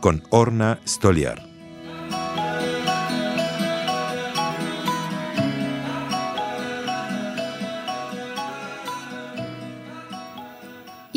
con 0.00 0.22
Orna 0.30 0.78
Stoliar. 0.86 1.46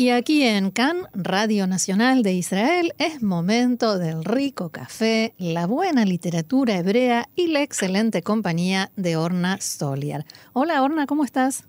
Y 0.00 0.08
aquí 0.08 0.44
en 0.44 0.70
CAN, 0.70 1.08
Radio 1.12 1.66
Nacional 1.66 2.22
de 2.22 2.32
Israel, 2.32 2.94
es 2.96 3.22
momento 3.22 3.98
del 3.98 4.24
rico 4.24 4.70
café, 4.70 5.34
la 5.36 5.66
buena 5.66 6.06
literatura 6.06 6.78
hebrea 6.78 7.28
y 7.36 7.48
la 7.48 7.60
excelente 7.60 8.22
compañía 8.22 8.90
de 8.96 9.18
Orna 9.18 9.58
Stoliar. 9.60 10.24
Hola 10.54 10.82
Orna, 10.82 11.04
¿cómo 11.06 11.22
estás? 11.22 11.64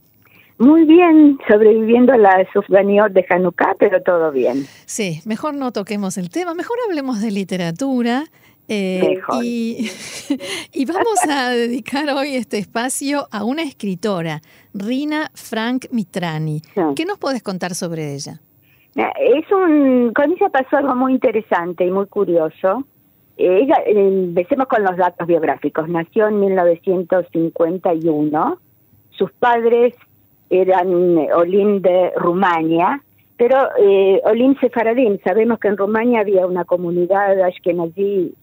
Muy 0.62 0.86
bien, 0.86 1.38
sobreviviendo 1.50 2.14
a 2.14 2.18
la 2.18 2.48
Sufganiot 2.54 3.12
de 3.14 3.26
Hanukkah, 3.28 3.76
pero 3.80 4.04
todo 4.04 4.32
bien. 4.32 4.58
Sí, 4.86 5.22
mejor 5.26 5.56
no 5.56 5.72
toquemos 5.72 6.20
el 6.20 6.30
tema, 6.30 6.54
mejor 6.54 6.78
hablemos 6.88 7.20
de 7.20 7.32
literatura. 7.32 8.26
Eh, 8.68 9.20
y, 9.42 9.90
y, 10.72 10.86
vamos 10.86 11.18
a 11.28 11.50
dedicar 11.50 12.08
hoy 12.12 12.36
este 12.36 12.59
espacio 12.59 13.28
a 13.31 13.44
una 13.44 13.64
escritora, 13.64 14.42
Rina 14.76 15.31
Frank 15.34 15.88
Mitrani. 15.90 16.62
¿Qué 16.96 17.06
nos 17.06 17.18
puedes 17.18 17.42
contar 17.42 17.73
sobre 17.73 18.14
ella? 18.14 18.40
Es 18.96 19.52
un, 19.52 20.14
con 20.14 20.31
ella 20.31 20.50
pasó 20.50 20.78
algo 20.78 20.96
muy 20.96 21.14
interesante 21.14 21.88
y 21.88 21.90
muy 21.90 22.06
curioso. 22.06 22.86
Ella, 23.36 23.78
eh, 23.88 23.94
empecemos 23.96 24.68
con 24.68 24.84
los 24.84 24.96
datos 24.96 25.25
biográficos. 25.25 25.90
Nació 25.90 26.28
en 26.28 26.40
1951. 26.40 28.59
Sus 29.09 29.31
padres 29.34 29.96
eran 30.52 31.17
eh, 31.17 31.33
Olim 31.33 31.81
de 31.81 32.11
Rumania, 32.16 33.02
pero 33.38 33.57
eh, 33.80 34.21
Olim 34.25 34.55
Sefaradim, 34.59 35.17
sabemos 35.23 35.59
que 35.59 35.69
en 35.69 35.77
Rumania 35.77 36.19
había 36.19 36.45
una 36.45 36.66
comunidad 36.66 37.41
ashkenazí 37.41 38.35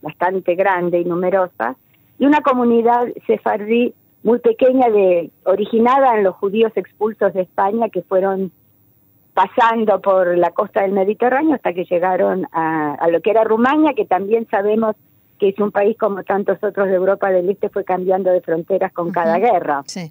bastante 0.00 0.54
grande 0.54 1.00
y 1.00 1.04
numerosa, 1.04 1.76
y 2.18 2.24
una 2.24 2.40
comunidad 2.40 3.08
sefardí 3.26 3.92
muy 4.22 4.38
pequeña 4.38 4.88
de 4.88 5.30
originada 5.44 6.16
en 6.16 6.24
los 6.24 6.36
judíos 6.36 6.72
expulsos 6.76 7.34
de 7.34 7.42
España 7.42 7.88
que 7.90 8.02
fueron 8.02 8.52
pasando 9.34 10.00
por 10.00 10.38
la 10.38 10.50
costa 10.52 10.82
del 10.82 10.92
Mediterráneo 10.92 11.56
hasta 11.56 11.74
que 11.74 11.84
llegaron 11.84 12.46
a, 12.52 13.06
lo 13.10 13.20
que 13.20 13.30
era 13.30 13.44
Rumania, 13.44 13.92
que 13.94 14.06
también 14.06 14.48
sabemos 14.50 14.96
que 15.38 15.50
es 15.50 15.58
un 15.58 15.70
país 15.70 15.98
como 15.98 16.22
tantos 16.24 16.56
otros 16.62 16.88
de 16.88 16.94
Europa 16.94 17.30
del 17.30 17.50
Este 17.50 17.68
fue 17.68 17.84
cambiando 17.84 18.30
de 18.30 18.40
fronteras 18.40 18.92
con 18.92 19.12
cada 19.12 19.38
guerra. 19.38 19.82
Sí. 19.86 20.10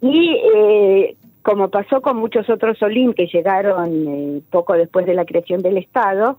Y 0.00 0.36
eh, 0.54 1.16
como 1.42 1.68
pasó 1.68 2.00
con 2.00 2.16
muchos 2.16 2.48
otros 2.48 2.82
Olim 2.82 3.12
que 3.12 3.26
llegaron 3.26 4.08
eh, 4.08 4.42
poco 4.50 4.74
después 4.74 5.06
de 5.06 5.14
la 5.14 5.24
creación 5.24 5.62
del 5.62 5.78
Estado, 5.78 6.38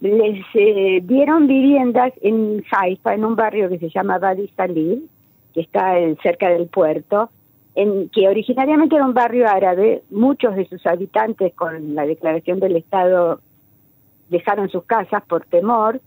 les 0.00 0.44
eh, 0.54 1.00
dieron 1.04 1.46
viviendas 1.46 2.12
en 2.20 2.64
Haifa, 2.70 3.14
en 3.14 3.24
un 3.24 3.36
barrio 3.36 3.68
que 3.68 3.78
se 3.78 3.90
llama 3.90 4.18
Badi 4.18 4.48
Salil, 4.56 5.08
que 5.54 5.60
está 5.60 5.94
cerca 6.22 6.48
del 6.48 6.66
puerto, 6.66 7.30
en, 7.74 8.08
que 8.08 8.28
originariamente 8.28 8.96
era 8.96 9.06
un 9.06 9.14
barrio 9.14 9.48
árabe. 9.48 10.02
Muchos 10.10 10.56
de 10.56 10.68
sus 10.68 10.84
habitantes 10.86 11.54
con 11.54 11.94
la 11.94 12.06
declaración 12.06 12.58
del 12.58 12.76
Estado 12.76 13.40
dejaron 14.30 14.68
sus 14.68 14.84
casas 14.84 15.22
por 15.28 15.44
temor 15.44 16.00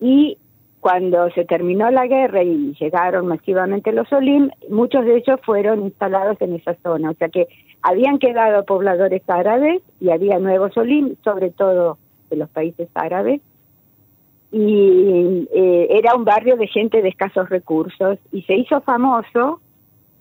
y 0.00 0.38
cuando 0.80 1.28
se 1.30 1.44
terminó 1.44 1.90
la 1.90 2.06
guerra 2.06 2.42
y 2.42 2.74
llegaron 2.78 3.26
masivamente 3.26 3.92
los 3.92 4.12
Olim, 4.12 4.50
muchos 4.70 5.04
de 5.04 5.16
ellos 5.16 5.40
fueron 5.44 5.82
instalados 5.82 6.40
en 6.40 6.54
esa 6.54 6.74
zona. 6.82 7.10
O 7.10 7.14
sea 7.14 7.28
que 7.28 7.48
habían 7.82 8.18
quedado 8.18 8.64
pobladores 8.64 9.22
árabes 9.28 9.82
y 10.00 10.10
había 10.10 10.38
nuevos 10.38 10.76
Olim, 10.76 11.16
sobre 11.24 11.50
todo 11.50 11.98
de 12.30 12.36
los 12.36 12.48
países 12.50 12.88
árabes. 12.94 13.40
Y 14.50 15.46
eh, 15.52 15.88
era 15.90 16.14
un 16.14 16.24
barrio 16.24 16.56
de 16.56 16.68
gente 16.68 17.02
de 17.02 17.08
escasos 17.08 17.48
recursos 17.50 18.18
y 18.32 18.42
se 18.42 18.54
hizo 18.54 18.80
famoso 18.80 19.60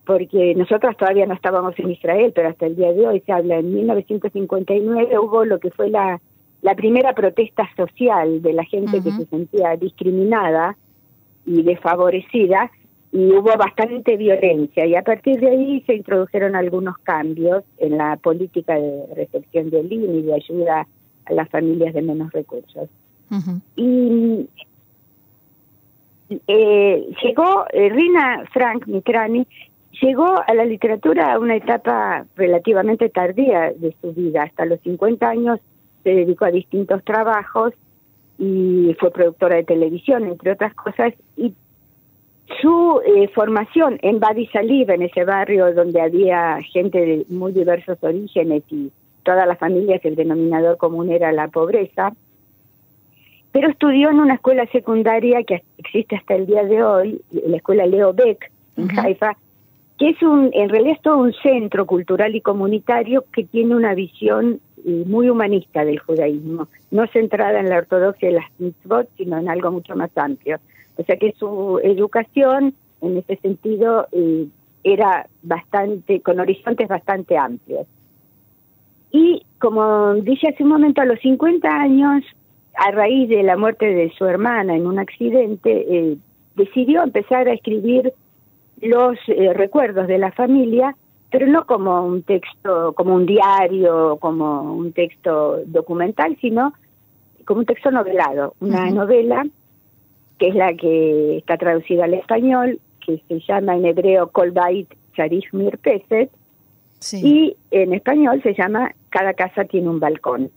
porque 0.05 0.55
nosotros 0.55 0.95
todavía 0.97 1.25
no 1.25 1.33
estábamos 1.33 1.77
en 1.77 1.91
Israel, 1.91 2.31
pero 2.33 2.49
hasta 2.49 2.65
el 2.65 2.77
día 2.77 2.93
de 2.93 3.07
hoy 3.07 3.19
se 3.25 3.31
habla, 3.31 3.57
en 3.57 3.73
1959 3.73 5.19
hubo 5.19 5.43
lo 5.45 5.59
que 5.59 5.69
fue 5.69 5.89
la 5.89 6.21
la 6.61 6.75
primera 6.75 7.13
protesta 7.13 7.69
social 7.75 8.41
de 8.41 8.53
la 8.53 8.63
gente 8.63 9.01
que 9.01 9.11
se 9.11 9.25
sentía 9.25 9.75
discriminada 9.75 10.75
y 11.45 11.63
desfavorecida 11.63 12.71
y 13.11 13.31
hubo 13.31 13.55
bastante 13.57 14.17
violencia 14.17 14.85
y 14.85 14.95
a 14.95 15.01
partir 15.01 15.39
de 15.39 15.49
ahí 15.49 15.81
se 15.87 15.95
introdujeron 15.95 16.55
algunos 16.55 16.97
cambios 16.99 17.63
en 17.77 17.97
la 17.97 18.17
política 18.17 18.75
de 18.75 19.05
recepción 19.15 19.69
del 19.69 19.91
INE 19.91 20.17
y 20.17 20.21
de 20.23 20.33
ayuda 20.35 20.87
a 21.25 21.33
las 21.33 21.49
familias 21.49 21.93
de 21.93 22.01
menos 22.01 22.31
recursos. 22.31 22.89
Y 23.75 24.47
eh, 26.47 27.07
llegó, 27.23 27.65
eh, 27.71 27.89
Rina 27.89 28.43
Frank 28.51 28.87
Mitrani 28.87 29.47
llegó 30.01 30.35
a 30.45 30.53
la 30.53 30.65
literatura 30.65 31.33
a 31.33 31.39
una 31.39 31.55
etapa 31.55 32.25
relativamente 32.35 33.09
tardía 33.09 33.71
de 33.71 33.95
su 34.01 34.13
vida, 34.13 34.43
hasta 34.43 34.65
los 34.65 34.79
50 34.81 35.27
años 35.27 35.59
se 36.07 36.15
dedicó 36.15 36.45
a 36.45 36.51
distintos 36.51 37.03
trabajos 37.03 37.73
y 38.39 38.95
fue 38.97 39.11
productora 39.11 39.57
de 39.57 39.65
televisión, 39.65 40.23
entre 40.23 40.53
otras 40.53 40.73
cosas, 40.73 41.13
y 41.35 41.53
su 42.61 43.01
eh, 43.05 43.27
formación 43.35 43.99
en 44.01 44.21
Badi 44.21 44.47
Salib, 44.47 44.89
en 44.89 45.01
ese 45.01 45.25
barrio 45.25 45.73
donde 45.73 45.99
había 45.99 46.59
gente 46.71 46.97
de 46.97 47.25
muy 47.27 47.51
diversos 47.51 47.97
orígenes 47.99 48.63
y 48.71 48.89
todas 49.23 49.45
las 49.45 49.59
familias, 49.59 49.99
el 50.05 50.15
denominador 50.15 50.77
común 50.77 51.11
era 51.11 51.33
la 51.33 51.49
pobreza, 51.49 52.13
pero 53.51 53.69
estudió 53.69 54.09
en 54.09 54.21
una 54.21 54.35
escuela 54.35 54.65
secundaria 54.67 55.43
que 55.43 55.61
existe 55.77 56.15
hasta 56.15 56.35
el 56.35 56.45
día 56.45 56.63
de 56.63 56.83
hoy, 56.85 57.21
la 57.31 57.57
escuela 57.57 57.85
Leo 57.85 58.13
Beck, 58.13 58.49
en 58.77 58.97
Haifa, 58.97 59.35
que 59.99 60.11
es 60.11 60.21
un, 60.21 60.51
en 60.53 60.69
realidad 60.69 60.95
es 60.95 61.01
todo 61.01 61.17
un 61.17 61.33
centro 61.33 61.85
cultural 61.85 62.33
y 62.33 62.39
comunitario 62.39 63.25
que 63.33 63.43
tiene 63.43 63.75
una 63.75 63.93
visión 63.93 64.61
muy 64.87 65.29
humanista 65.29 65.83
del 65.83 65.99
judaísmo, 65.99 66.67
no 66.91 67.07
centrada 67.07 67.59
en 67.59 67.69
la 67.69 67.77
ortodoxia 67.77 68.29
y 68.29 68.33
las 68.33 68.45
mitzvot, 68.57 69.09
sino 69.17 69.37
en 69.37 69.49
algo 69.49 69.71
mucho 69.71 69.95
más 69.95 70.09
amplio. 70.17 70.59
O 70.97 71.03
sea 71.03 71.17
que 71.17 71.33
su 71.33 71.79
educación, 71.83 72.73
en 73.01 73.17
ese 73.17 73.35
sentido, 73.37 74.07
eh, 74.11 74.47
era 74.83 75.27
bastante, 75.43 76.21
con 76.21 76.39
horizontes 76.39 76.87
bastante 76.87 77.37
amplios. 77.37 77.85
Y 79.11 79.45
como 79.59 80.15
dije 80.15 80.49
hace 80.49 80.63
un 80.63 80.69
momento, 80.69 81.01
a 81.01 81.05
los 81.05 81.19
50 81.19 81.67
años, 81.67 82.23
a 82.75 82.91
raíz 82.91 83.29
de 83.29 83.43
la 83.43 83.57
muerte 83.57 83.85
de 83.85 84.11
su 84.17 84.25
hermana 84.25 84.75
en 84.75 84.87
un 84.87 84.99
accidente, 84.99 85.85
eh, 85.89 86.17
decidió 86.55 87.03
empezar 87.03 87.47
a 87.47 87.53
escribir 87.53 88.13
los 88.81 89.17
eh, 89.27 89.53
recuerdos 89.53 90.07
de 90.07 90.19
la 90.19 90.31
familia 90.31 90.95
pero 91.29 91.47
no 91.47 91.65
como 91.65 92.05
un 92.05 92.23
texto, 92.23 92.93
como 92.93 93.15
un 93.15 93.25
diario, 93.25 94.17
como 94.19 94.73
un 94.73 94.93
texto 94.93 95.59
documental, 95.65 96.37
sino 96.39 96.73
como 97.45 97.61
un 97.61 97.65
texto 97.65 97.91
novelado, 97.91 98.53
una 98.59 98.89
novela 98.91 99.45
que 100.37 100.49
es 100.49 100.55
la 100.55 100.73
que 100.75 101.37
está 101.37 101.57
traducida 101.57 102.05
al 102.05 102.13
español, 102.13 102.79
que 103.05 103.21
se 103.27 103.39
llama 103.39 103.75
en 103.75 103.85
hebreo 103.85 104.27
Kolbait 104.29 104.87
Charich 105.15 105.51
Mirpeset, 105.51 106.29
y 107.13 107.55
en 107.71 107.93
español 107.93 108.41
se 108.41 108.53
llama 108.53 108.91
Cada 109.09 109.33
casa 109.33 109.65
tiene 109.65 109.89
un 109.89 109.99
balcón. 109.99 110.51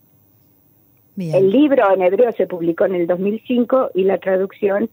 El 1.17 1.51
libro 1.51 1.93
en 1.93 2.01
hebreo 2.01 2.31
se 2.31 2.47
publicó 2.47 2.85
en 2.85 2.95
el 2.95 3.05
2005 3.05 3.91
y 3.93 4.03
la 4.05 4.17
traducción 4.17 4.89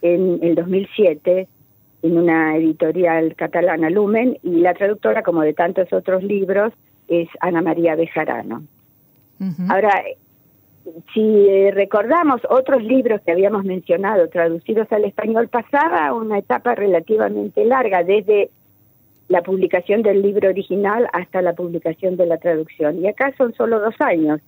en 0.00 0.38
el 0.42 0.54
2007 0.54 1.48
en 2.02 2.18
una 2.18 2.56
editorial 2.56 3.34
catalana, 3.34 3.90
Lumen, 3.90 4.38
y 4.42 4.60
la 4.60 4.74
traductora, 4.74 5.22
como 5.22 5.42
de 5.42 5.54
tantos 5.54 5.92
otros 5.92 6.22
libros, 6.22 6.72
es 7.08 7.28
Ana 7.40 7.62
María 7.62 7.94
Bejarano. 7.94 8.62
Ahora, 9.68 10.02
si 11.12 11.48
eh, 11.48 11.70
recordamos 11.72 12.40
otros 12.48 12.82
libros 12.82 13.20
que 13.22 13.32
habíamos 13.32 13.64
mencionado 13.64 14.28
traducidos 14.28 14.90
al 14.92 15.04
español, 15.04 15.48
pasaba 15.48 16.12
una 16.12 16.38
etapa 16.38 16.74
relativamente 16.74 17.64
larga, 17.64 18.02
desde 18.02 18.50
la 19.28 19.42
publicación 19.42 20.02
del 20.02 20.22
libro 20.22 20.48
original 20.48 21.08
hasta 21.12 21.42
la 21.42 21.54
publicación 21.54 22.16
de 22.16 22.26
la 22.26 22.38
traducción. 22.38 23.02
Y 23.02 23.08
acá 23.08 23.34
son 23.36 23.52
solo 23.54 23.80
dos 23.80 23.94
años. 24.00 24.40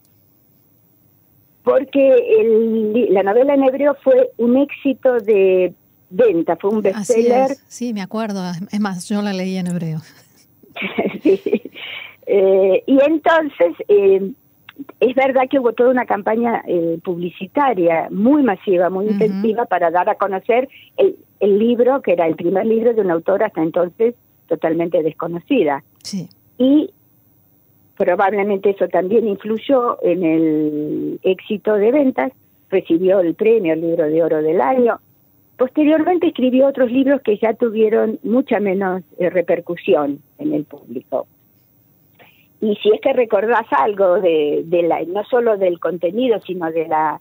porque 1.65 3.07
la 3.11 3.23
novela 3.23 3.53
en 3.53 3.65
hebreo 3.65 3.95
fue 4.03 4.31
un 4.39 4.57
éxito 4.57 5.19
de 5.19 5.75
venta, 6.11 6.57
fue 6.57 6.71
un 6.71 6.83
bestseller. 6.83 7.57
Sí, 7.69 7.93
me 7.93 8.03
acuerdo. 8.03 8.43
Es 8.71 8.81
más, 8.81 9.09
yo 9.09 9.23
la 9.23 9.33
leí 9.33 9.57
en 9.57 9.67
hebreo. 9.67 10.01
sí. 11.23 11.41
Eh, 12.27 12.83
y 12.87 12.99
entonces, 13.05 13.75
eh, 13.89 14.33
es 15.01 15.15
verdad 15.15 15.49
que 15.51 15.59
hubo 15.59 15.73
toda 15.73 15.91
una 15.91 16.05
campaña 16.05 16.63
eh, 16.67 16.99
publicitaria 17.03 18.09
muy 18.11 18.43
masiva, 18.43 18.91
muy 18.91 19.09
intensiva 19.09 19.65
para 19.65 19.91
dar 19.91 20.09
a 20.09 20.17
conocer 20.17 20.69
el, 20.97 21.17
el, 21.41 21.59
libro, 21.59 22.03
que 22.03 22.13
era 22.13 22.27
el 22.27 22.37
primer 22.37 22.67
libro 22.67 22.93
de 22.93 23.01
una 23.01 23.15
autora 23.15 23.47
hasta 23.47 23.63
entonces 23.63 24.15
totalmente 24.47 25.03
desconocida. 25.03 25.83
Sí. 26.03 26.29
Y 26.59 26.91
probablemente 27.97 28.71
eso 28.71 28.89
también 28.89 29.27
influyó 29.27 29.99
en 30.03 30.23
el 30.25 31.21
éxito 31.23 31.75
de 31.75 31.93
ventas, 31.93 32.33
recibió 32.71 33.21
el 33.21 33.35
premio, 33.35 33.73
el 33.73 33.81
libro 33.81 34.05
de 34.05 34.23
oro 34.23 34.43
del 34.43 34.61
año. 34.61 35.01
Posteriormente 35.59 36.29
escribió 36.29 36.69
otros 36.69 36.91
libros 36.91 37.21
que 37.23 37.37
ya 37.37 37.53
tuvieron 37.53 38.21
mucha 38.23 38.61
menos 38.61 39.03
eh, 39.19 39.29
repercusión 39.29 40.23
en 40.39 40.55
el 40.55 40.65
público. 40.65 41.27
Y 42.61 42.77
si 42.77 42.91
es 42.91 43.01
que 43.01 43.13
recordás 43.13 43.67
algo 43.71 44.21
de, 44.21 44.63
de 44.65 44.83
la, 44.85 45.03
no 45.03 45.25
solo 45.25 45.57
del 45.57 45.81
contenido, 45.81 46.41
sino 46.47 46.71
de 46.71 46.87
la 46.87 47.21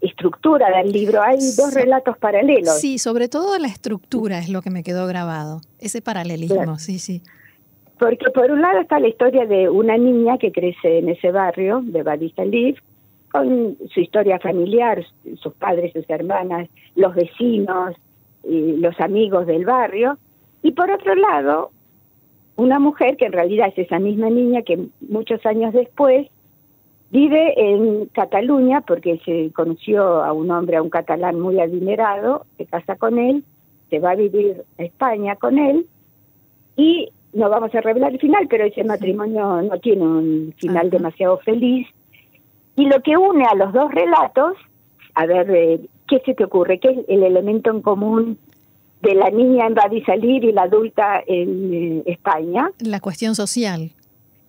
estructura 0.00 0.68
del 0.78 0.92
libro, 0.92 1.22
hay 1.22 1.38
dos 1.56 1.74
relatos 1.74 2.16
paralelos. 2.16 2.80
Sí, 2.80 2.98
sobre 2.98 3.28
todo 3.28 3.58
la 3.58 3.68
estructura 3.68 4.38
es 4.38 4.48
lo 4.48 4.62
que 4.62 4.70
me 4.70 4.82
quedó 4.82 5.06
grabado, 5.06 5.60
ese 5.78 6.00
paralelismo, 6.00 6.78
sí, 6.78 6.98
sí. 6.98 7.22
Porque 7.98 8.30
por 8.30 8.50
un 8.50 8.60
lado 8.60 8.80
está 8.80 8.98
la 8.98 9.08
historia 9.08 9.46
de 9.46 9.68
una 9.68 9.96
niña 9.96 10.36
que 10.38 10.52
crece 10.52 10.98
en 10.98 11.10
ese 11.10 11.30
barrio 11.30 11.80
de 11.84 12.02
Badista 12.02 12.44
Liv, 12.44 12.76
con 13.34 13.76
su 13.92 13.98
historia 13.98 14.38
familiar, 14.38 15.04
sus 15.42 15.52
padres, 15.54 15.92
sus 15.92 16.08
hermanas, 16.08 16.68
los 16.94 17.16
vecinos, 17.16 17.96
y 18.44 18.76
los 18.76 18.98
amigos 19.00 19.46
del 19.48 19.64
barrio. 19.64 20.18
Y 20.62 20.70
por 20.70 20.88
otro 20.88 21.16
lado, 21.16 21.72
una 22.54 22.78
mujer 22.78 23.16
que 23.16 23.26
en 23.26 23.32
realidad 23.32 23.72
es 23.74 23.86
esa 23.86 23.98
misma 23.98 24.30
niña 24.30 24.62
que 24.62 24.86
muchos 25.08 25.44
años 25.46 25.72
después 25.72 26.28
vive 27.10 27.54
en 27.56 28.06
Cataluña 28.06 28.82
porque 28.82 29.20
se 29.24 29.50
conoció 29.52 30.22
a 30.22 30.32
un 30.32 30.52
hombre, 30.52 30.76
a 30.76 30.82
un 30.82 30.90
catalán 30.90 31.40
muy 31.40 31.58
adinerado, 31.58 32.46
se 32.56 32.66
casa 32.66 32.94
con 32.94 33.18
él, 33.18 33.42
se 33.90 33.98
va 33.98 34.12
a 34.12 34.16
vivir 34.16 34.62
a 34.78 34.84
España 34.84 35.34
con 35.34 35.58
él 35.58 35.86
y 36.76 37.08
no 37.32 37.50
vamos 37.50 37.74
a 37.74 37.80
revelar 37.80 38.12
el 38.12 38.20
final, 38.20 38.46
pero 38.48 38.64
ese 38.64 38.84
matrimonio 38.84 39.60
no 39.62 39.76
tiene 39.80 40.02
un 40.02 40.54
final 40.56 40.88
demasiado 40.88 41.38
feliz. 41.38 41.88
Y 42.76 42.86
lo 42.86 43.00
que 43.02 43.16
une 43.16 43.44
a 43.44 43.54
los 43.54 43.72
dos 43.72 43.92
relatos, 43.92 44.56
a 45.14 45.26
ver, 45.26 45.50
eh, 45.50 45.80
¿qué 46.08 46.20
se 46.24 46.34
te 46.34 46.44
ocurre? 46.44 46.78
¿Qué 46.78 46.88
es 46.88 46.98
el 47.08 47.22
elemento 47.22 47.70
en 47.70 47.82
común 47.82 48.38
de 49.02 49.14
la 49.14 49.30
niña 49.30 49.66
en 49.66 50.04
Salir 50.04 50.44
y 50.44 50.52
la 50.52 50.62
adulta 50.62 51.22
en 51.26 51.72
eh, 51.72 52.02
España? 52.06 52.70
La 52.80 53.00
cuestión 53.00 53.34
social. 53.34 53.90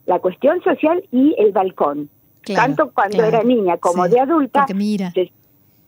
La 0.05 0.19
cuestión 0.19 0.61
social 0.63 1.03
y 1.11 1.35
el 1.37 1.51
balcón. 1.51 2.09
Tanto 2.53 2.91
cuando 2.91 3.23
era 3.23 3.43
niña 3.43 3.77
como 3.77 4.07
de 4.07 4.19
adulta, 4.19 4.67
mira. 4.75 5.11
Se, 5.11 5.31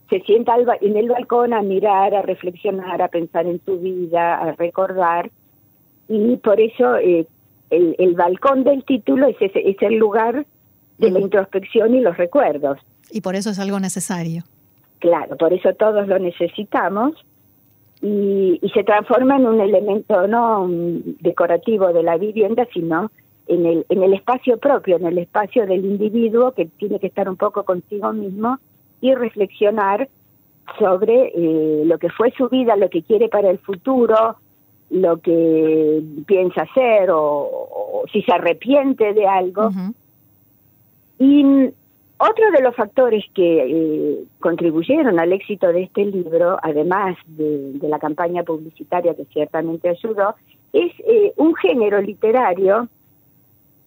se 0.10 0.22
sienta 0.22 0.56
en 0.82 0.98
el 0.98 1.08
balcón 1.08 1.54
a 1.54 1.62
mirar, 1.62 2.16
a 2.16 2.24
reflexionar, 2.24 3.02
a 3.02 3.10
pensar 3.10 3.46
en 3.46 3.62
su 3.64 3.78
vida, 3.80 4.40
a 4.40 4.54
recordar 4.54 5.30
y 6.08 6.38
por 6.38 6.60
eso 6.60 6.96
eh, 6.98 7.28
el, 7.70 7.96
el, 8.00 8.16
balcón 8.16 8.64
del 8.64 8.84
título 8.86 9.28
es, 9.28 9.36
ese, 9.40 9.70
es 9.70 9.76
el 9.82 9.96
lugar 9.96 10.46
de 10.98 11.12
la 11.12 11.20
introspección 11.20 11.94
y 11.96 12.02
los 12.02 12.18
recuerdos. 12.18 12.80
Y 13.12 13.22
por 13.22 13.36
eso 13.36 13.50
es 13.50 13.60
algo 13.60 13.80
necesario. 13.80 14.44
Claro, 15.00 15.38
por 15.38 15.54
eso 15.54 15.74
todos 15.74 16.08
lo 16.08 16.18
necesitamos 16.20 17.14
y, 18.02 18.60
y 18.62 18.70
se 18.70 18.84
transforma 18.84 19.38
en 19.38 19.46
un 19.46 19.62
elemento 19.62 20.28
no 20.28 20.68
decorativo 21.22 21.94
de 21.94 22.04
la 22.04 22.18
vivienda, 22.18 22.68
sino 22.74 23.12
en 23.48 23.66
el, 23.66 23.86
en 23.90 24.04
el 24.04 24.14
espacio 24.14 24.58
propio, 24.58 24.98
en 24.98 25.06
el 25.06 25.18
espacio 25.18 25.66
del 25.66 25.86
individuo 25.86 26.52
que 26.52 26.66
tiene 26.66 27.00
que 27.00 27.08
estar 27.08 27.30
un 27.30 27.38
poco 27.38 27.64
consigo 27.64 28.12
mismo 28.14 28.60
y 29.02 29.14
reflexionar 29.14 30.10
sobre 30.80 31.32
eh, 31.34 31.84
lo 31.86 31.98
que 31.98 32.10
fue 32.10 32.32
su 32.38 32.50
vida, 32.50 32.76
lo 32.76 32.90
que 32.90 33.04
quiere 33.04 33.30
para 33.30 33.50
el 33.50 33.60
futuro, 33.60 34.38
lo 34.90 35.18
que 35.18 36.02
piensa 36.26 36.64
hacer 36.64 37.10
o, 37.12 38.04
si 38.12 38.22
se 38.22 38.34
arrepiente 38.34 39.14
de 39.14 39.28
algo. 39.28 39.70
Y 41.20 41.72
otro 42.20 42.52
de 42.52 42.62
los 42.62 42.76
factores 42.76 43.24
que 43.36 43.64
eh, 43.64 44.24
contribuyeron 44.40 45.20
al 45.20 45.34
éxito 45.34 45.72
de 45.72 45.84
este 45.84 46.06
libro, 46.06 46.58
además 46.64 47.16
de, 47.28 47.78
la 47.82 48.00
campaña 48.00 48.44
publicitaria 48.44 49.14
que 49.14 49.26
ciertamente 49.26 49.90
ayudó, 49.90 50.36
es 50.74 50.92
eh, 51.08 51.34
un 51.38 51.54
género 51.56 52.02
literario 52.02 52.90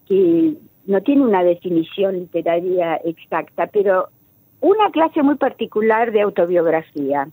que 0.06 0.54
no 0.86 1.00
tiene 1.02 1.24
una 1.24 1.42
definición 1.42 2.20
literaria 2.20 2.96
exacta, 3.04 3.66
pero 3.66 4.08
una 4.60 4.90
clase 4.90 5.22
muy 5.22 5.36
particular 5.36 6.12
de 6.12 6.20
autobiografía, 6.20 7.28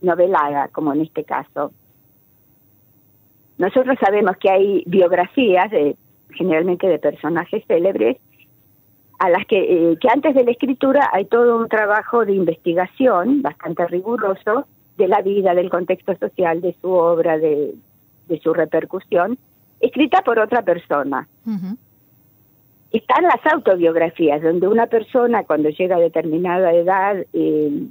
novelada, 0.00 0.68
como 0.68 0.92
en 0.92 1.02
este 1.02 1.24
caso. 1.24 1.72
Nosotros 3.58 3.96
sabemos 4.00 4.36
que 4.36 4.50
hay 4.50 4.84
biografías, 4.86 5.70
de, 5.70 5.96
generalmente 6.30 6.86
de 6.86 6.98
personajes 6.98 7.64
célebres, 7.66 8.16
a 9.20 9.28
las 9.28 9.46
que, 9.46 9.58
eh, 9.92 9.98
que 10.00 10.08
antes 10.08 10.34
de 10.34 10.44
la 10.44 10.50
escritura 10.50 11.10
hay 11.12 11.26
todo 11.26 11.58
un 11.58 11.68
trabajo 11.68 12.24
de 12.24 12.32
investigación 12.32 13.42
bastante 13.42 13.86
riguroso 13.86 14.66
de 14.96 15.08
la 15.08 15.20
vida, 15.20 15.54
del 15.54 15.68
contexto 15.68 16.16
social, 16.16 16.62
de 16.62 16.74
su 16.80 16.90
obra, 16.90 17.36
de, 17.36 17.74
de 18.28 18.40
su 18.40 18.54
repercusión, 18.54 19.36
escrita 19.78 20.22
por 20.22 20.38
otra 20.38 20.62
persona. 20.62 21.28
Están 22.92 23.24
las 23.24 23.44
autobiografías, 23.52 24.42
donde 24.42 24.66
una 24.66 24.86
persona 24.86 25.44
cuando 25.44 25.68
llega 25.68 25.96
a 25.96 26.00
determinada 26.00 26.72
edad 26.72 27.16
eh, 27.34 27.88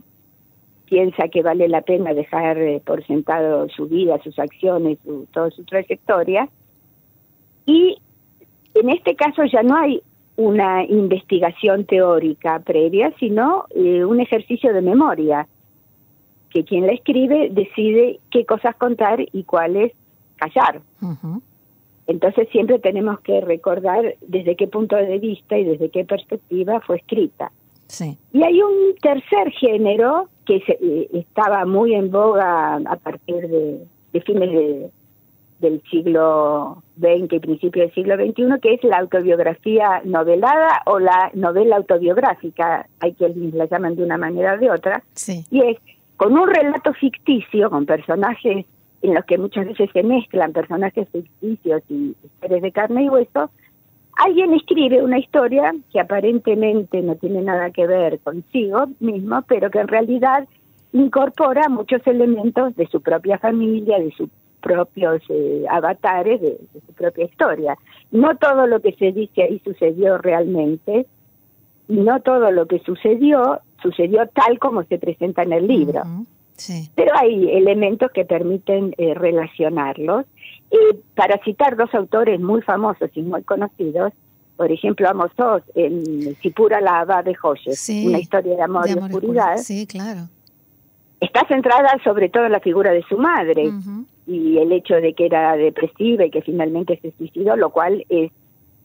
piensa 0.86 1.28
que 1.28 1.44
vale 1.44 1.68
la 1.68 1.82
pena 1.82 2.16
dejar 2.16 2.58
eh, 2.58 2.82
por 2.84 3.06
sentado 3.06 3.70
su 3.70 3.88
vida, 3.88 4.20
sus 4.24 4.40
acciones, 4.40 4.98
su, 5.06 5.28
toda 5.32 5.52
su 5.52 5.64
trayectoria. 5.64 6.50
Y 7.68 8.00
en 8.74 8.90
este 8.90 9.16
caso 9.16 9.44
ya 9.46 9.62
no 9.62 9.76
hay 9.76 10.02
una 10.40 10.86
investigación 10.86 11.84
teórica 11.84 12.60
previa, 12.60 13.14
sino 13.20 13.66
eh, 13.72 14.06
un 14.06 14.22
ejercicio 14.22 14.74
de 14.74 14.82
memoria, 14.82 15.48
que 16.50 16.64
quien 16.64 16.88
la 16.88 16.94
escribe 16.94 17.50
decide 17.52 18.22
qué 18.32 18.46
cosas 18.46 18.74
contar 18.78 19.20
y 19.20 19.44
cuáles 19.44 19.92
callar. 20.38 20.82
Entonces 22.08 22.48
siempre 22.54 22.80
tenemos 22.80 23.20
que 23.20 23.42
recordar 23.42 24.16
desde 24.22 24.56
qué 24.56 24.68
punto 24.68 24.96
de 24.96 25.20
vista 25.20 25.58
y 25.58 25.66
desde 25.66 25.90
qué 25.90 26.06
perspectiva 26.06 26.80
fue 26.80 26.96
escrita. 26.96 27.52
Y 28.32 28.42
hay 28.42 28.62
un 28.62 28.96
tercer 29.02 29.52
género 29.52 30.30
que 30.46 30.64
eh, 30.68 31.10
estaba 31.12 31.66
muy 31.66 31.96
en 31.96 32.12
boga 32.12 32.76
a 32.76 32.96
partir 32.96 33.46
de, 33.50 34.22
fines 34.22 34.92
del 35.60 35.82
siglo 35.90 36.84
XX 36.98 37.34
y 37.34 37.40
principios 37.40 37.86
del 37.86 37.94
siglo 37.94 38.16
XXI, 38.16 38.60
que 38.62 38.74
es 38.76 38.84
la 38.84 39.00
autobiografía 39.00 40.02
novelada 40.06 40.82
o 40.86 41.00
la 41.00 41.32
novela 41.34 41.78
autobiográfica, 41.78 42.88
hay 43.00 43.14
quienes 43.14 43.54
la 43.54 43.66
llaman 43.66 43.96
de 43.96 44.04
una 44.04 44.18
manera 44.18 44.56
o 44.56 44.58
de 44.58 44.72
otra, 44.72 45.04
y 45.52 45.62
es 45.62 45.78
con 46.18 46.38
un 46.38 46.50
relato 46.50 46.94
ficticio, 46.94 47.70
con 47.70 47.86
personajes 47.86 48.66
en 49.02 49.14
los 49.14 49.26
que 49.26 49.38
muchas 49.38 49.66
veces 49.66 49.90
se 49.94 50.04
mezclan 50.04 50.52
personajes 50.52 51.08
ficticios 51.10 51.82
y 51.90 52.16
seres 52.42 52.62
de 52.62 52.72
carne 52.72 53.04
y 53.04 53.10
hueso, 53.10 53.50
alguien 54.18 54.54
escribe 54.54 55.02
una 55.02 55.20
historia 55.20 55.74
que 55.92 56.00
aparentemente 56.00 57.02
no 57.02 57.16
tiene 57.16 57.42
nada 57.42 57.72
que 57.72 57.88
ver 57.88 58.20
consigo 58.20 58.88
mismo, 59.00 59.42
pero 59.48 59.70
que 59.72 59.80
en 59.80 59.88
realidad 59.88 60.48
incorpora 60.92 61.70
muchos 61.70 62.06
elementos 62.06 62.76
de 62.76 62.88
su 62.88 63.02
propia 63.02 63.38
familia, 63.38 64.00
de 64.00 64.12
sus 64.12 64.30
propios 64.62 65.22
eh, 65.30 65.66
avatares, 65.70 66.42
de, 66.42 66.58
su 66.86 66.94
propia 66.94 67.26
historia. 67.26 67.78
No 68.12 68.36
todo 68.38 68.68
lo 68.68 68.82
que 68.82 68.94
se 68.94 69.12
dice 69.12 69.44
ahí 69.44 69.62
sucedió 69.64 70.18
realmente, 70.18 71.06
y 71.88 71.98
no 71.98 72.22
todo 72.22 72.52
lo 72.52 72.68
que 72.68 72.80
sucedió 72.80 73.62
sucedió 73.82 74.28
tal 74.28 74.60
como 74.60 74.84
se 74.84 74.98
presenta 74.98 75.44
en 75.44 75.54
el 75.54 75.68
libro. 75.68 76.04
Pero 76.96 77.12
hay 77.16 77.50
elementos 77.52 78.12
que 78.12 78.26
permiten 78.26 78.94
eh, 78.98 79.14
relacionarlos. 79.14 80.26
Y 80.72 80.98
para 81.16 81.42
citar 81.44 81.78
dos 81.78 81.94
autores 81.94 82.40
muy 82.40 82.62
famosos 82.62 83.10
y 83.16 83.22
muy 83.22 83.44
conocidos, 83.44 84.14
por 84.58 84.72
ejemplo, 84.72 85.10
Amos 85.10 85.32
Oz 85.38 85.64
en 85.74 86.36
Sipura 86.42 86.82
la 86.82 87.00
Abad 87.00 87.24
de 87.24 87.34
Joyes, 87.34 87.90
una 88.06 88.20
historia 88.20 88.58
de 88.58 88.62
amor, 88.62 88.90
y 88.90 88.94
oscuridad. 88.94 89.58
Sí, 89.58 89.88
claro. 89.88 90.28
Está 91.20 91.46
centrada 91.48 91.98
sobre 92.04 92.30
todo 92.30 92.46
en 92.46 92.52
la 92.52 92.60
figura 92.60 92.92
de 92.92 93.04
su 93.04 93.18
madre 93.18 93.72
y 94.26 94.58
el 94.58 94.72
hecho 94.72 94.96
de 94.96 95.14
que 95.14 95.26
era 95.26 95.58
depresiva 95.58 96.26
y 96.26 96.30
que 96.30 96.42
finalmente 96.42 96.98
se 97.02 97.12
suicidó, 97.12 97.56
lo 97.56 97.72
cual 97.72 98.06
es, 98.10 98.32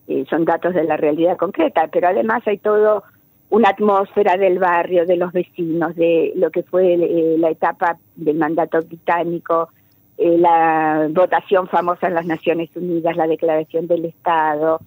eh, 0.08 0.24
son 0.28 0.44
datos 0.44 0.74
de 0.74 0.84
la 0.84 0.96
realidad 0.96 1.36
concreta, 1.36 1.88
pero 1.92 2.08
además 2.08 2.42
hay 2.46 2.58
todo 2.58 3.04
una 3.50 3.68
atmósfera 3.68 4.36
del 4.36 4.58
barrio, 4.58 5.06
de 5.06 5.16
los 5.16 5.32
vecinos, 5.32 5.94
de 5.94 6.32
lo 6.34 6.50
que 6.50 6.64
fue 6.64 6.94
eh, 6.94 7.36
la 7.38 7.50
etapa 7.50 7.98
del 8.16 8.36
mandato 8.36 8.80
británico, 8.82 9.68
eh, 10.16 10.38
la 10.38 11.08
votación 11.10 11.68
famosa 11.68 12.08
en 12.08 12.14
las 12.14 12.26
Naciones 12.26 12.70
Unidas, 12.74 13.16
la 13.16 13.26
declaración 13.26 13.86
del 13.86 14.06
Estado, 14.06 14.80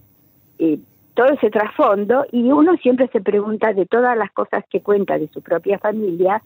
eh, 0.60 0.80
todo 1.14 1.28
ese 1.28 1.50
trasfondo, 1.50 2.26
y 2.32 2.44
uno 2.52 2.76
siempre 2.78 3.08
se 3.08 3.22
pregunta 3.22 3.74
de 3.74 3.86
todas 3.86 4.18
las 4.18 4.32
cosas 4.32 4.64
que 4.70 4.82
cuenta 4.82 5.18
de 5.18 5.28
su 5.30 5.42
propia 5.42 5.80
familia, 5.80 6.42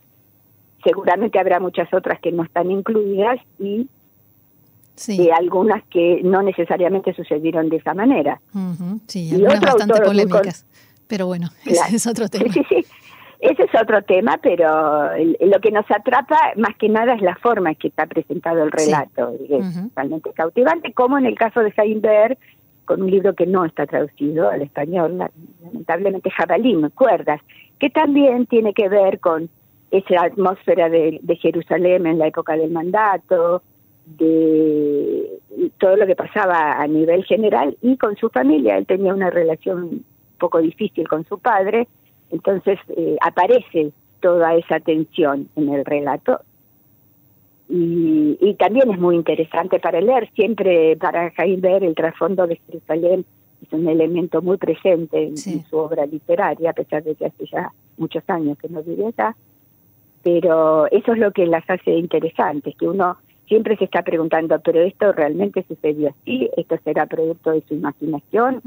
seguramente 0.83 1.39
habrá 1.39 1.59
muchas 1.59 1.93
otras 1.93 2.19
que 2.19 2.31
no 2.31 2.43
están 2.43 2.71
incluidas 2.71 3.39
y 3.59 3.87
de 5.07 5.31
algunas 5.31 5.83
que 5.85 6.21
no 6.23 6.43
necesariamente 6.43 7.13
sucedían 7.13 7.69
de 7.69 7.77
esa 7.77 7.93
manera. 7.93 8.39
Sí, 9.07 9.31
algunas 9.33 9.61
bastante 9.61 10.01
polémicas. 10.01 10.65
Pero 11.07 11.27
bueno, 11.27 11.49
ese 11.65 11.95
es 11.95 12.07
otro 12.07 12.27
tema. 12.29 12.51
Sí, 12.53 12.63
sí, 12.69 12.85
Ese 13.41 13.63
es 13.63 13.81
otro 13.81 14.03
tema, 14.03 14.37
pero 14.37 15.09
lo 15.39 15.59
que 15.61 15.71
nos 15.71 15.89
atrapa 15.89 16.37
más 16.57 16.75
que 16.77 16.89
nada 16.89 17.15
es 17.15 17.21
la 17.23 17.35
forma 17.37 17.71
en 17.71 17.75
que 17.75 17.87
está 17.87 18.05
presentado 18.05 18.63
el 18.63 18.71
relato. 18.71 19.33
Es 19.49 19.95
realmente 19.95 20.31
cautivante, 20.33 20.93
como 20.93 21.17
en 21.17 21.25
el 21.25 21.35
caso 21.35 21.61
de 21.61 21.71
Jaime 21.71 22.37
con 22.85 23.01
un 23.01 23.09
libro 23.09 23.33
que 23.33 23.47
no 23.47 23.65
está 23.65 23.87
traducido 23.87 24.49
al 24.49 24.61
español, 24.61 25.17
lamentablemente 25.63 26.29
Jabalí, 26.29 26.77
Cuerdas, 26.93 27.41
que 27.79 27.89
también 27.89 28.45
tiene 28.45 28.73
que 28.73 28.89
ver 28.89 29.19
con 29.19 29.49
esa 29.91 30.23
atmósfera 30.23 30.89
de, 30.89 31.19
de 31.21 31.35
Jerusalén 31.35 32.07
en 32.07 32.17
la 32.17 32.27
época 32.27 32.55
del 32.55 32.71
mandato, 32.71 33.61
de 34.05 35.39
todo 35.77 35.95
lo 35.95 36.07
que 36.07 36.15
pasaba 36.15 36.81
a 36.81 36.87
nivel 36.87 37.23
general 37.25 37.77
y 37.81 37.97
con 37.97 38.15
su 38.15 38.29
familia. 38.29 38.77
Él 38.77 38.85
tenía 38.85 39.13
una 39.13 39.29
relación 39.29 40.03
poco 40.39 40.59
difícil 40.59 41.07
con 41.07 41.25
su 41.25 41.39
padre, 41.39 41.87
entonces 42.31 42.79
eh, 42.89 43.17
aparece 43.21 43.91
toda 44.21 44.55
esa 44.55 44.79
tensión 44.79 45.49
en 45.55 45.69
el 45.69 45.85
relato. 45.85 46.41
Y, 47.69 48.37
y, 48.41 48.55
también 48.55 48.91
es 48.91 48.99
muy 48.99 49.15
interesante 49.15 49.79
para 49.79 50.01
leer, 50.01 50.29
siempre 50.33 50.97
para 50.97 51.31
ver 51.57 51.83
el 51.83 51.95
trasfondo 51.95 52.45
de 52.45 52.59
Jerusalén 52.67 53.25
es 53.61 53.71
un 53.71 53.87
elemento 53.87 54.41
muy 54.41 54.57
presente 54.57 55.23
en, 55.23 55.37
su 55.37 55.77
obra 55.77 56.05
literaria, 56.05 56.71
a 56.71 56.73
pesar 56.73 57.03
de 57.03 57.15
que 57.15 57.27
hace 57.27 57.45
ya 57.45 57.71
muchos 57.97 58.23
años 58.27 58.57
que 58.57 58.67
no 58.67 58.81
vive 58.83 59.07
acá, 59.07 59.37
pero 60.23 60.87
eso 60.91 61.13
es 61.13 61.19
lo 61.19 61.31
que 61.31 61.45
las 61.45 61.67
hace 61.69 61.91
interesantes, 61.91 62.75
que 62.77 62.87
uno 62.87 63.17
siempre 63.47 63.75
se 63.77 63.85
está 63.85 64.01
preguntando, 64.01 64.59
pero 64.61 64.81
esto 64.81 65.11
realmente 65.11 65.65
sucedió 65.67 66.09
así, 66.09 66.49
esto 66.55 66.77
será 66.83 67.05
producto 67.05 67.51
de 67.51 67.61
su 67.67 67.73
imaginación, 67.73 68.61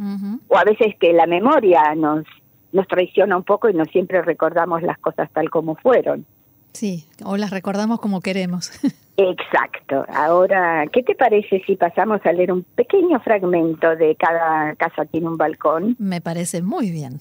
o 0.49 0.59
a 0.59 0.65
veces 0.65 0.95
que 1.01 1.13
la 1.13 1.27
memoria 1.27 1.95
nos, 1.95 2.25
nos 2.73 2.87
traiciona 2.87 3.37
un 3.37 3.45
poco 3.45 3.71
y 3.71 3.75
no 3.75 3.85
siempre 3.87 4.21
recordamos 4.21 4.83
las 4.83 4.99
cosas 4.99 5.31
tal 5.33 5.49
como 5.49 5.77
fueron. 5.77 6.27
Sí, 6.73 7.05
o 7.25 7.37
las 7.37 7.51
recordamos 7.51 8.01
como 8.01 8.21
queremos. 8.21 8.73
Exacto. 9.17 10.05
Ahora, 10.13 10.85
¿qué 10.93 11.03
te 11.05 11.15
parece 11.15 11.63
si 11.67 11.77
pasamos 11.77 12.21
a 12.25 12.33
leer 12.33 12.53
un 12.53 12.65
pequeño 12.65 13.21
fragmento 13.21 13.95
de 13.95 14.17
cada 14.17 14.75
casa 14.75 15.05
tiene 15.05 15.29
un 15.29 15.37
balcón? 15.37 15.95
Me 16.01 16.21
parece 16.21 16.63
muy 16.63 16.91
bien. 16.91 17.21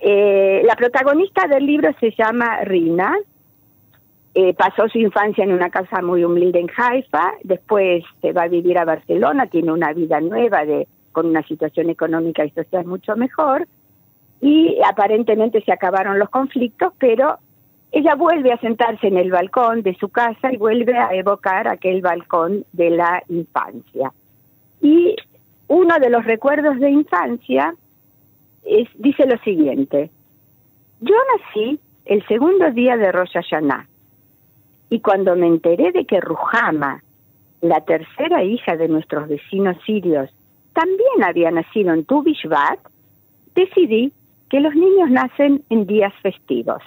Eh, 0.00 0.62
la 0.64 0.74
protagonista 0.74 1.46
del 1.46 1.66
libro 1.66 1.90
se 2.00 2.12
llama 2.12 2.64
Rina, 2.64 3.14
eh, 4.34 4.54
pasó 4.54 4.88
su 4.88 4.98
infancia 4.98 5.44
en 5.44 5.52
una 5.52 5.70
casa 5.70 6.00
muy 6.00 6.24
humilde 6.24 6.58
en 6.58 6.70
Haifa, 6.74 7.32
después 7.42 8.02
se 8.20 8.32
va 8.32 8.44
a 8.44 8.48
vivir 8.48 8.78
a 8.78 8.84
Barcelona, 8.84 9.46
tiene 9.46 9.72
una 9.72 9.92
vida 9.92 10.20
nueva 10.20 10.64
de, 10.64 10.88
con 11.12 11.26
una 11.26 11.42
situación 11.42 11.90
económica 11.90 12.44
y 12.44 12.50
social 12.50 12.86
mucho 12.86 13.14
mejor, 13.16 13.68
y 14.40 14.78
aparentemente 14.88 15.62
se 15.62 15.72
acabaron 15.72 16.18
los 16.18 16.30
conflictos, 16.30 16.92
pero 16.98 17.38
ella 17.92 18.14
vuelve 18.14 18.52
a 18.52 18.58
sentarse 18.58 19.06
en 19.06 19.18
el 19.18 19.30
balcón 19.30 19.82
de 19.82 19.94
su 19.96 20.08
casa 20.08 20.50
y 20.50 20.56
vuelve 20.56 20.96
a 20.96 21.14
evocar 21.14 21.68
aquel 21.68 22.00
balcón 22.00 22.64
de 22.72 22.90
la 22.90 23.22
infancia. 23.28 24.12
Y 24.80 25.14
uno 25.68 25.98
de 26.00 26.08
los 26.08 26.24
recuerdos 26.24 26.80
de 26.80 26.90
infancia 26.90 27.74
es, 28.64 28.88
dice 28.94 29.26
lo 29.26 29.36
siguiente, 29.38 30.10
yo 31.00 31.14
nací 31.36 31.78
el 32.06 32.26
segundo 32.26 32.70
día 32.70 32.96
de 32.96 33.12
Rosh 33.12 33.32
Hashanah, 33.34 33.86
y 34.92 35.00
cuando 35.00 35.34
me 35.36 35.46
enteré 35.46 35.90
de 35.90 36.04
que 36.04 36.20
Rujama, 36.20 37.02
la 37.62 37.80
tercera 37.80 38.44
hija 38.44 38.76
de 38.76 38.88
nuestros 38.88 39.26
vecinos 39.26 39.78
sirios, 39.86 40.28
también 40.74 41.24
había 41.24 41.50
nacido 41.50 41.94
en 41.94 42.04
Tu 42.04 42.22
decidí 43.54 44.12
que 44.50 44.60
los 44.60 44.74
niños 44.74 45.10
nacen 45.10 45.64
en 45.70 45.86
días 45.86 46.12
festivos, 46.20 46.82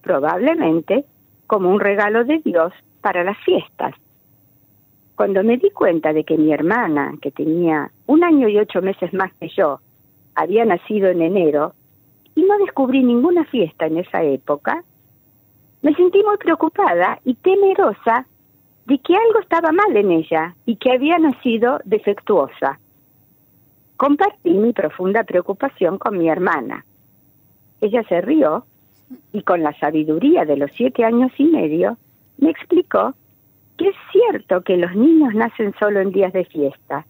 probablemente 0.00 1.04
como 1.46 1.68
un 1.68 1.78
regalo 1.78 2.24
de 2.24 2.38
Dios 2.38 2.72
para 3.02 3.22
las 3.22 3.36
fiestas. 3.44 3.94
Cuando 5.14 5.44
me 5.44 5.58
di 5.58 5.68
cuenta 5.72 6.14
de 6.14 6.24
que 6.24 6.38
mi 6.38 6.54
hermana, 6.54 7.12
que 7.20 7.30
tenía 7.30 7.90
un 8.06 8.24
año 8.24 8.48
y 8.48 8.56
ocho 8.56 8.80
meses 8.80 9.12
más 9.12 9.30
que 9.34 9.50
yo, 9.50 9.80
había 10.34 10.64
nacido 10.64 11.10
en 11.10 11.20
enero, 11.20 11.74
y 12.34 12.44
no 12.44 12.56
descubrí 12.56 13.02
ninguna 13.02 13.44
fiesta 13.44 13.84
en 13.84 13.98
esa 13.98 14.22
época, 14.22 14.84
me 15.82 15.94
sentí 15.94 16.22
muy 16.22 16.36
preocupada 16.36 17.20
y 17.24 17.34
temerosa 17.34 18.26
de 18.86 18.98
que 18.98 19.16
algo 19.16 19.40
estaba 19.40 19.72
mal 19.72 19.96
en 19.96 20.10
ella 20.10 20.54
y 20.66 20.76
que 20.76 20.92
había 20.92 21.18
nacido 21.18 21.80
defectuosa. 21.84 22.78
Compartí 23.96 24.50
mi 24.50 24.72
profunda 24.72 25.24
preocupación 25.24 25.98
con 25.98 26.18
mi 26.18 26.28
hermana. 26.28 26.84
Ella 27.80 28.02
se 28.08 28.20
rió 28.20 28.64
y 29.32 29.42
con 29.42 29.62
la 29.62 29.78
sabiduría 29.78 30.44
de 30.44 30.56
los 30.56 30.70
siete 30.72 31.04
años 31.04 31.32
y 31.38 31.44
medio 31.44 31.96
me 32.38 32.50
explicó 32.50 33.14
que 33.76 33.88
es 33.88 33.96
cierto 34.12 34.62
que 34.62 34.76
los 34.76 34.94
niños 34.94 35.34
nacen 35.34 35.74
solo 35.78 36.00
en 36.00 36.12
días 36.12 36.32
de 36.32 36.44
fiesta, 36.44 37.06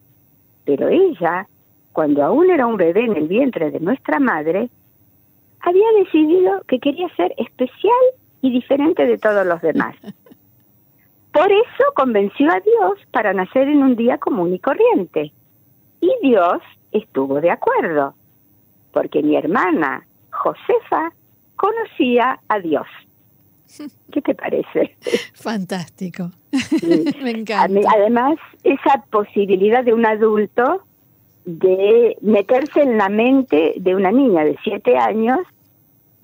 pero 0.64 0.88
ella, 0.88 1.48
cuando 1.92 2.22
aún 2.24 2.50
era 2.50 2.66
un 2.66 2.76
bebé 2.76 3.04
en 3.04 3.16
el 3.16 3.26
vientre 3.26 3.70
de 3.70 3.80
nuestra 3.80 4.20
madre, 4.20 4.70
había 5.60 5.86
decidido 5.98 6.62
que 6.68 6.78
quería 6.78 7.08
ser 7.16 7.34
especial 7.38 8.04
y 8.42 8.50
diferente 8.50 9.06
de 9.06 9.18
todos 9.18 9.46
los 9.46 9.60
demás. 9.60 9.96
Por 11.32 11.50
eso 11.50 11.84
convenció 11.94 12.50
a 12.50 12.60
Dios 12.60 12.98
para 13.12 13.32
nacer 13.32 13.68
en 13.68 13.82
un 13.82 13.94
día 13.94 14.18
común 14.18 14.52
y 14.52 14.58
corriente. 14.58 15.32
Y 16.00 16.10
Dios 16.22 16.60
estuvo 16.90 17.40
de 17.40 17.50
acuerdo, 17.50 18.14
porque 18.92 19.22
mi 19.22 19.36
hermana 19.36 20.06
Josefa 20.32 21.12
conocía 21.54 22.40
a 22.48 22.58
Dios. 22.58 22.86
¿Qué 24.12 24.22
te 24.22 24.34
parece? 24.34 24.96
Fantástico. 25.34 26.30
Me 27.22 27.30
encanta. 27.30 27.88
Además, 27.94 28.36
esa 28.64 29.04
posibilidad 29.10 29.84
de 29.84 29.94
un 29.94 30.06
adulto 30.06 30.82
de 31.44 32.16
meterse 32.20 32.82
en 32.82 32.98
la 32.98 33.08
mente 33.08 33.74
de 33.76 33.94
una 33.94 34.10
niña 34.10 34.44
de 34.44 34.56
siete 34.62 34.96
años 34.96 35.38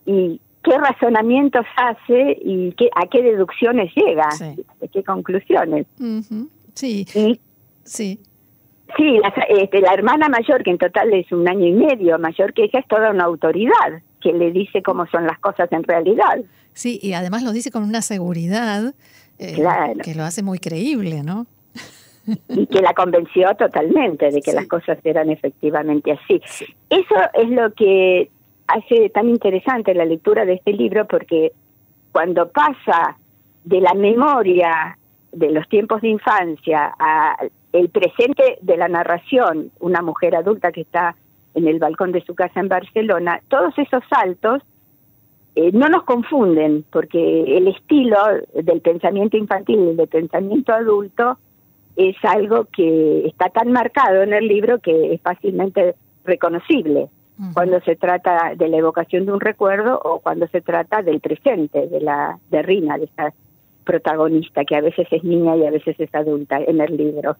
y 0.04 0.40
qué 0.66 0.76
razonamientos 0.78 1.64
hace 1.76 2.38
y 2.42 2.73
qué, 2.73 2.90
a 2.94 3.06
qué 3.06 3.23
deducciones 3.23 3.92
llega, 3.94 4.28
de 4.80 4.88
qué 4.88 5.04
conclusiones. 5.04 5.87
Sí. 6.75 7.06
Y, 7.14 7.40
sí. 7.85 8.20
Sí, 8.96 9.18
la, 9.18 9.28
este, 9.49 9.80
la 9.80 9.94
hermana 9.94 10.28
mayor, 10.28 10.62
que 10.62 10.70
en 10.70 10.78
total 10.78 11.12
es 11.12 11.30
un 11.32 11.49
año 11.49 11.66
y 11.66 11.73
medio 11.73 12.18
mayor 12.18 12.52
que 12.52 12.64
ella, 12.64 12.80
es 12.80 12.88
toda 12.88 13.11
una 13.11 13.25
autoridad 13.25 14.02
que 14.20 14.32
le 14.32 14.50
dice 14.50 14.82
cómo 14.82 15.06
son 15.06 15.26
las 15.26 15.38
cosas 15.38 15.70
en 15.73 15.85
realidad. 15.85 16.40
Sí, 16.73 16.99
y 17.02 17.12
además 17.12 17.42
lo 17.42 17.52
dice 17.52 17.70
con 17.70 17.85
una 17.85 18.02
seguridad 18.02 18.94
eh, 19.38 19.62
que 20.02 20.14
lo 20.14 20.25
hace 20.25 20.42
muy 20.42 20.58
creíble, 20.58 21.23
¿no? 21.23 21.46
y 22.49 22.66
que 22.66 22.80
la 22.80 22.92
convenció 22.92 23.54
totalmente 23.54 24.30
de 24.30 24.40
que 24.40 24.52
las 24.52 24.66
cosas 24.66 24.99
eran 25.04 25.30
efectivamente 25.30 26.12
así. 26.12 26.40
Eso 26.90 27.14
es 27.35 27.49
lo 27.50 27.73
que 27.75 28.30
hace 28.68 29.11
tan 29.11 29.28
interesante 29.28 29.94
la 29.94 30.04
lectura 30.04 30.44
de 30.44 30.54
este 30.54 30.73
libro 30.73 31.06
porque 31.06 31.52
cuando 32.12 32.49
pasa 32.49 33.16
de 33.64 33.80
la 33.80 33.94
memoria 33.94 34.99
de 35.32 35.50
los 35.50 35.68
tiempos 35.68 36.00
de 36.02 36.08
infancia 36.08 36.94
a 36.99 37.37
el 37.73 37.90
presente 37.90 38.58
de 38.62 38.76
la 38.76 38.88
narración, 38.88 39.70
una 39.80 40.00
mujer 40.00 40.35
adulta 40.35 40.73
que 40.73 40.80
está 40.80 41.14
en 41.54 41.68
el 41.68 41.78
balcón 41.78 42.12
de 42.12 42.25
su 42.25 42.35
casa 42.35 42.61
en 42.61 42.68
Barcelona, 42.68 43.40
todos 43.49 43.76
esos 43.78 44.02
saltos 44.08 44.62
eh, 45.56 45.73
no 45.73 45.88
nos 45.88 46.04
confunden, 46.04 46.85
porque 46.90 47.56
el 47.56 47.68
estilo 47.68 48.16
del 48.54 48.80
pensamiento 48.80 49.37
infantil 49.37 49.80
y 49.80 49.94
del 49.94 50.08
pensamiento 50.08 50.73
adulto 50.73 51.38
es 51.96 52.16
algo 52.25 52.66
que 52.66 53.26
está 53.26 53.49
tan 53.50 53.73
marcado 53.73 54.23
en 54.23 54.32
el 54.35 54.49
libro 54.49 54.78
que 54.80 55.14
es 55.14 55.20
fácilmente 55.23 55.94
reconocible 56.25 57.08
cuando 57.52 57.81
se 57.81 57.97
trata 57.97 58.55
de 58.57 58.69
la 58.69 58.78
evocación 58.78 59.26
de 59.26 59.33
un 59.33 59.40
recuerdo 59.40 60.00
o 60.02 60.21
cuando 60.21 60.47
se 60.49 60.61
trata 60.61 61.02
del 61.02 61.21
presente, 61.21 61.87
de 61.87 62.00
la 62.00 62.38
de 62.50 62.62
Rina, 62.62 62.97
de 62.99 63.05
esta 63.05 63.35
protagonista, 63.85 64.64
que 64.64 64.76
a 64.76 64.81
veces 64.81 65.07
es 65.11 65.25
niña 65.25 65.57
y 65.57 65.64
a 65.64 65.71
veces 65.71 65.99
es 65.99 66.14
adulta 66.14 66.59
en 66.59 66.81
el 66.81 66.97
libro. 66.97 67.37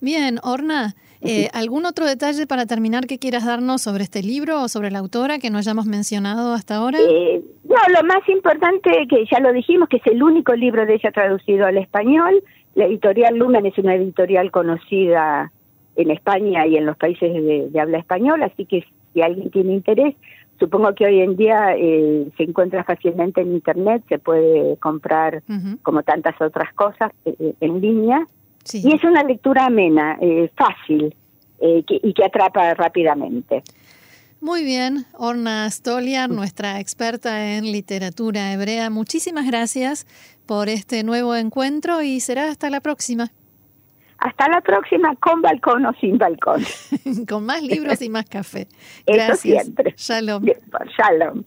Bien, 0.00 0.38
Orna, 0.42 0.94
eh, 1.20 1.48
¿algún 1.52 1.84
otro 1.84 2.06
detalle 2.06 2.46
para 2.46 2.64
terminar 2.64 3.06
que 3.06 3.18
quieras 3.18 3.44
darnos 3.44 3.82
sobre 3.82 4.04
este 4.04 4.22
libro 4.22 4.62
o 4.62 4.68
sobre 4.68 4.90
la 4.90 5.00
autora 5.00 5.38
que 5.38 5.50
no 5.50 5.58
hayamos 5.58 5.86
mencionado 5.86 6.54
hasta 6.54 6.76
ahora? 6.76 6.98
Eh, 7.00 7.42
no, 7.64 7.76
lo 7.94 8.06
más 8.06 8.26
importante 8.28 8.90
que 9.08 9.24
ya 9.30 9.40
lo 9.40 9.52
dijimos, 9.52 9.88
que 9.88 9.98
es 9.98 10.06
el 10.06 10.22
único 10.22 10.54
libro 10.54 10.86
de 10.86 10.94
ella 10.94 11.10
traducido 11.10 11.66
al 11.66 11.76
español. 11.76 12.42
La 12.74 12.86
editorial 12.86 13.36
Lumen 13.36 13.66
es 13.66 13.76
una 13.78 13.94
editorial 13.94 14.50
conocida 14.50 15.52
en 15.96 16.10
España 16.10 16.66
y 16.66 16.76
en 16.76 16.86
los 16.86 16.96
países 16.96 17.32
de, 17.32 17.70
habla 17.80 17.98
española, 17.98 18.46
así 18.46 18.64
que 18.66 18.84
si 19.12 19.22
alguien 19.22 19.50
tiene 19.50 19.74
interés, 19.74 20.14
supongo 20.58 20.94
que 20.94 21.06
hoy 21.06 21.20
en 21.20 21.36
día 21.36 21.74
eh, 21.76 22.28
se 22.36 22.44
encuentra 22.44 22.84
fácilmente 22.84 23.40
en 23.40 23.52
Internet, 23.52 24.02
se 24.08 24.18
puede 24.18 24.76
comprar 24.78 25.42
como 25.82 26.02
tantas 26.02 26.40
otras 26.40 26.72
cosas 26.74 27.12
eh, 27.24 27.54
en 27.60 27.80
línea. 27.80 28.26
Y 28.72 28.94
es 28.94 29.02
una 29.02 29.24
lectura 29.24 29.66
amena, 29.66 30.18
eh, 30.20 30.50
fácil 30.56 31.14
y 31.64 32.12
que 32.12 32.24
atrapa 32.24 32.74
rápidamente. 32.74 33.62
Muy 34.42 34.64
bien, 34.64 35.06
Orna 35.16 35.70
Stoliar, 35.70 36.28
nuestra 36.28 36.80
experta 36.80 37.54
en 37.54 37.70
literatura 37.70 38.52
hebrea, 38.52 38.90
muchísimas 38.90 39.46
gracias 39.46 40.04
por 40.46 40.68
este 40.68 41.04
nuevo 41.04 41.36
encuentro 41.36 42.02
y 42.02 42.18
será 42.18 42.48
hasta 42.48 42.68
la 42.68 42.80
próxima. 42.80 43.30
Hasta 44.22 44.48
la 44.48 44.60
próxima, 44.60 45.16
con 45.16 45.42
balcón 45.42 45.84
o 45.84 45.92
sin 46.00 46.16
balcón. 46.16 46.62
con 47.28 47.44
más 47.44 47.60
libros 47.60 48.00
y 48.02 48.08
más 48.08 48.24
café. 48.26 48.68
Gracias. 49.04 49.30
Eso 49.30 49.62
siempre. 49.62 49.94
Shalom. 49.96 50.44
Shalom. 50.96 51.42